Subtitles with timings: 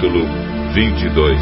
[0.00, 0.24] capítulo
[0.72, 1.40] 22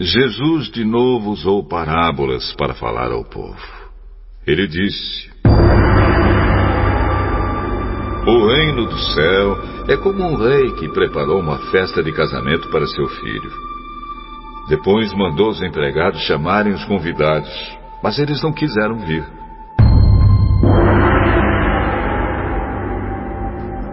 [0.00, 3.60] Jesus de novo usou parábolas para falar ao povo.
[4.46, 5.30] Ele disse:
[8.26, 9.58] O reino do céu
[9.88, 13.52] é como um rei que preparou uma festa de casamento para seu filho.
[14.70, 17.50] Depois mandou os empregados chamarem os convidados,
[18.02, 19.45] mas eles não quiseram vir.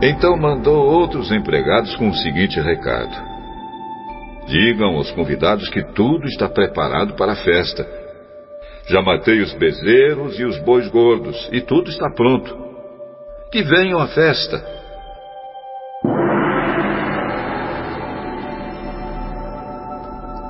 [0.00, 3.14] Então mandou outros empregados com o seguinte recado:
[4.46, 7.86] Digam aos convidados que tudo está preparado para a festa.
[8.86, 12.56] Já matei os bezerros e os bois gordos, e tudo está pronto.
[13.50, 14.64] Que venham à festa.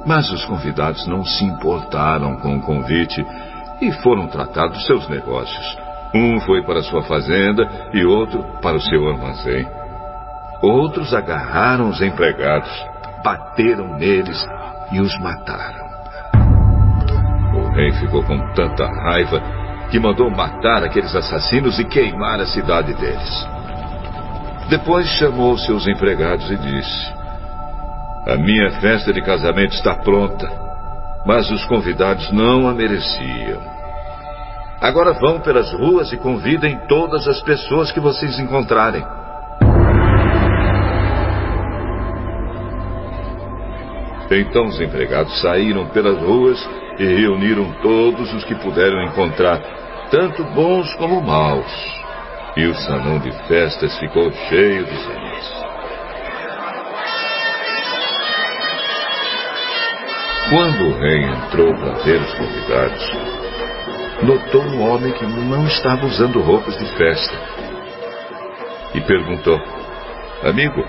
[0.06, 3.24] Mas os convidados não se importaram com o convite
[3.80, 5.87] e foram tratados seus negócios.
[6.14, 9.68] Um foi para sua fazenda e outro para o seu armazém.
[10.62, 12.70] Outros agarraram os empregados,
[13.22, 14.44] bateram neles
[14.90, 15.86] e os mataram.
[17.54, 19.40] O rei ficou com tanta raiva
[19.90, 23.48] que mandou matar aqueles assassinos e queimar a cidade deles.
[24.68, 27.12] Depois chamou seus empregados e disse:
[28.26, 30.50] A minha festa de casamento está pronta,
[31.24, 33.77] mas os convidados não a mereciam.
[34.80, 39.04] Agora vão pelas ruas e convidem todas as pessoas que vocês encontrarem.
[44.30, 46.68] Então os empregados saíram pelas ruas
[46.98, 49.60] e reuniram todos os que puderam encontrar,
[50.10, 51.98] tanto bons como maus.
[52.56, 55.58] E o salão de festas ficou cheio de gente.
[60.50, 63.37] Quando o rei entrou para ver os convidados,
[64.22, 67.34] notou um homem que não estava usando roupas de festa.
[68.94, 69.60] E perguntou:
[70.42, 70.84] Amigo,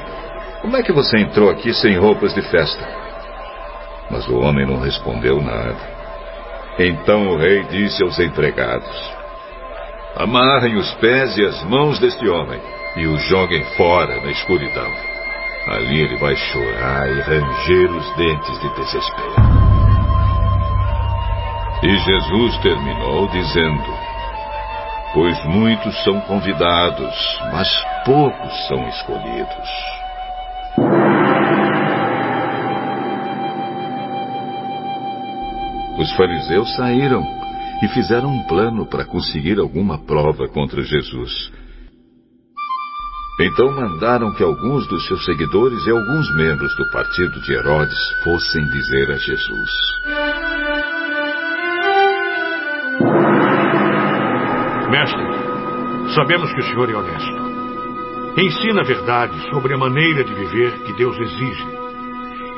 [0.62, 2.88] como é que você entrou aqui sem roupas de festa?
[4.10, 6.00] Mas o homem não respondeu nada.
[6.80, 9.14] Então o rei disse aos empregados:
[10.16, 12.60] Amarrem os pés e as mãos deste homem
[12.96, 14.92] e o joguem fora na escuridão.
[15.68, 19.49] Ali ele vai chorar e ranger os dentes de desespero.
[21.82, 23.94] E Jesus terminou dizendo:
[25.14, 27.16] Pois muitos são convidados,
[27.54, 27.70] mas
[28.06, 29.70] poucos são escolhidos.
[35.98, 37.26] Os fariseus saíram
[37.82, 41.52] e fizeram um plano para conseguir alguma prova contra Jesus.
[43.40, 48.66] Então mandaram que alguns dos seus seguidores e alguns membros do partido de Herodes fossem
[48.66, 49.72] dizer a Jesus:
[54.90, 55.24] Mestre,
[56.16, 57.50] sabemos que o senhor é honesto.
[58.38, 61.68] Ensina a verdade sobre a maneira de viver que Deus exige.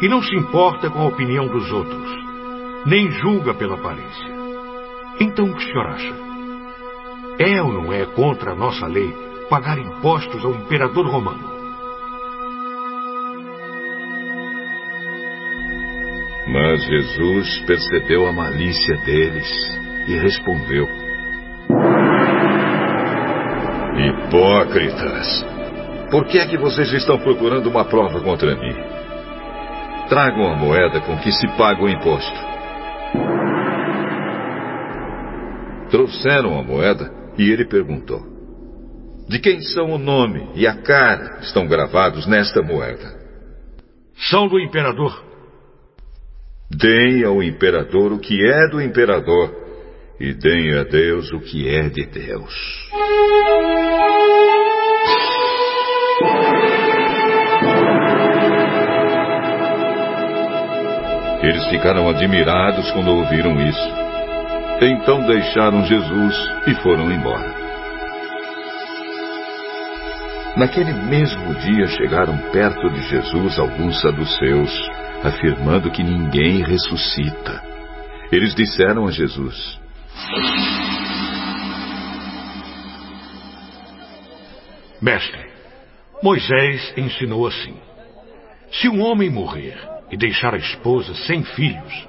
[0.02, 2.10] E não se importa com a opinião dos outros,
[2.86, 4.32] nem julga pela aparência.
[5.20, 6.14] Então o que o senhor acha?
[7.38, 9.14] É ou não é contra a nossa lei
[9.50, 11.52] pagar impostos ao imperador romano?
[16.48, 19.50] Mas Jesus percebeu a malícia deles
[20.08, 21.01] e respondeu:
[24.32, 25.46] Hipócritas!
[26.10, 28.74] Por que é que vocês estão procurando uma prova contra mim?
[30.08, 32.40] Tragam a moeda com que se paga o imposto.
[35.90, 38.22] Trouxeram a moeda e ele perguntou:
[39.28, 43.20] De quem são o nome e a cara que estão gravados nesta moeda?
[44.30, 45.26] São do imperador.
[46.70, 49.54] Deem ao imperador o que é do imperador
[50.22, 52.54] e deem a Deus o que é de Deus.
[61.44, 63.90] Eles ficaram admirados quando ouviram isso.
[64.80, 66.36] Então deixaram Jesus
[66.68, 67.62] e foram embora.
[70.56, 74.90] Naquele mesmo dia chegaram perto de Jesus alguns saduceus,
[75.24, 77.64] afirmando que ninguém ressuscita.
[78.32, 79.80] Eles disseram a Jesus:
[85.02, 85.50] Mestre,
[86.22, 87.76] Moisés ensinou assim:
[88.72, 89.78] se um homem morrer
[90.12, 92.08] e deixar a esposa sem filhos,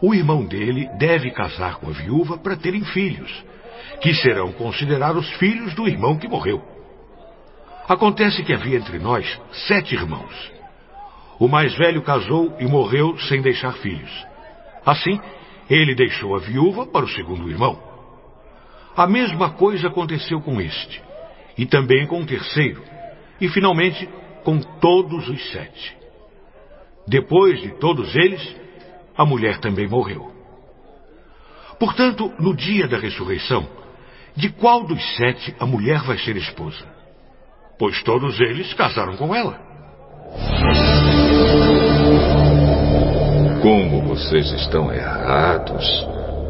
[0.00, 3.32] o irmão dele deve casar com a viúva para terem filhos,
[4.00, 6.62] que serão considerados filhos do irmão que morreu.
[7.88, 10.52] Acontece que havia entre nós sete irmãos.
[11.38, 14.10] O mais velho casou e morreu sem deixar filhos.
[14.84, 15.20] Assim,
[15.70, 17.80] ele deixou a viúva para o segundo irmão.
[18.96, 21.02] A mesma coisa aconteceu com este.
[21.56, 22.82] e também com o terceiro,
[23.40, 24.08] e finalmente
[24.44, 26.01] com todos os sete.
[27.06, 28.56] Depois de todos eles,
[29.16, 30.30] a mulher também morreu.
[31.78, 33.66] Portanto, no dia da ressurreição,
[34.36, 36.84] de qual dos sete a mulher vai ser esposa?
[37.78, 39.58] Pois todos eles casaram com ela.
[43.60, 45.84] Como vocês estão errados,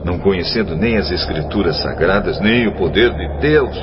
[0.04, 3.76] não conhecendo nem as Escrituras Sagradas, nem o poder de Deus.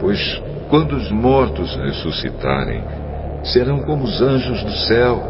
[0.00, 2.82] Pois quando os mortos ressuscitarem,
[3.44, 5.22] serão como os anjos do céu,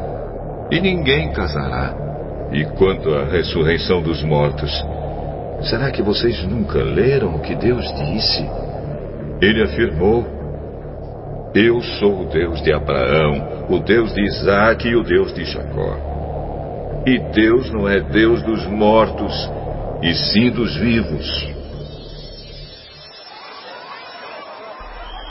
[0.70, 1.94] e ninguém casará.
[2.52, 4.70] E quanto à ressurreição dos mortos,
[5.62, 8.48] será que vocês nunca leram o que Deus disse?
[9.40, 10.24] Ele afirmou:
[11.54, 17.02] Eu sou o Deus de Abraão, o Deus de Isaac e o Deus de Jacó.
[17.06, 19.50] E Deus não é Deus dos mortos,
[20.02, 21.53] e sim dos vivos.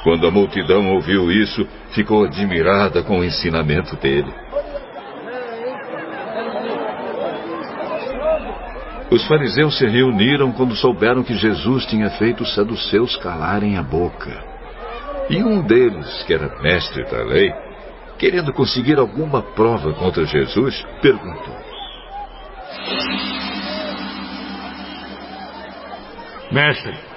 [0.04, 4.34] Quando a multidão ouviu isso, ficou admirada com o ensinamento dele.
[9.10, 14.44] Os fariseus se reuniram quando souberam que Jesus tinha feito os saduceus calarem a boca.
[15.30, 17.54] E um deles, que era mestre da lei,
[18.18, 21.56] querendo conseguir alguma prova contra Jesus, perguntou:
[26.52, 27.13] Mestre,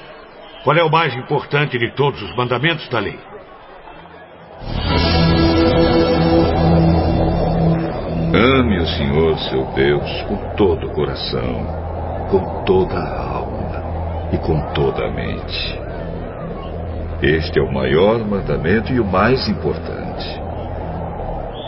[0.67, 3.21] qual é o mais importante de todos os mandamentos da lei?
[8.35, 14.61] Ame o Senhor seu Deus com todo o coração, com toda a alma e com
[14.73, 15.79] toda a mente.
[17.23, 20.27] Este é o maior mandamento e o mais importante.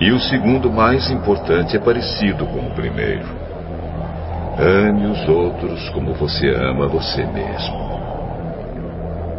[0.01, 3.29] E o segundo mais importante é parecido com o primeiro.
[4.59, 7.88] Ame os outros como você ama você mesmo.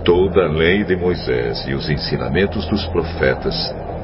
[0.10, 3.54] Toda a lei de Moisés e os ensinamentos dos profetas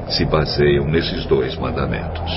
[0.08, 2.30] se baseiam nesses dois mandamentos.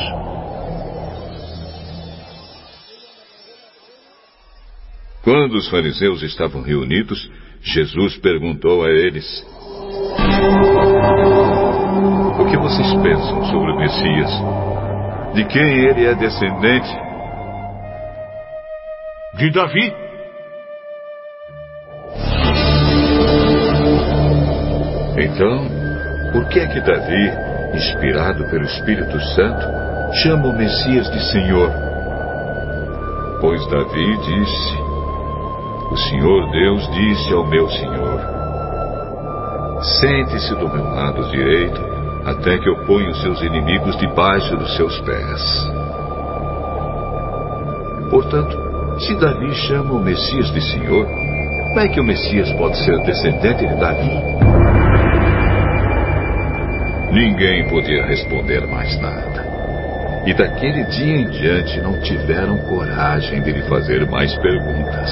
[5.24, 7.32] Quando os fariseus estavam reunidos,
[7.62, 9.46] Jesus perguntou a eles:
[12.40, 14.32] O que vocês pensam sobre o Messias?
[15.36, 16.90] De quem ele é descendente?
[19.38, 20.09] De Davi.
[25.34, 25.66] Então,
[26.32, 27.32] por que é que Davi,
[27.74, 29.66] inspirado pelo Espírito Santo,
[30.22, 31.72] chama o Messias de Senhor?
[33.40, 34.78] Pois Davi disse:
[35.92, 38.20] O Senhor Deus disse ao meu Senhor:
[40.00, 41.80] Sente-se do meu lado direito,
[42.26, 45.72] até que eu ponha os seus inimigos debaixo dos seus pés.
[48.10, 48.58] Portanto,
[49.00, 51.06] se Davi chama o Messias de Senhor,
[51.70, 54.40] como é que o Messias pode ser descendente de Davi?
[57.12, 59.44] Ninguém podia responder mais nada.
[60.26, 65.10] E daquele dia em diante não tiveram coragem de lhe fazer mais perguntas.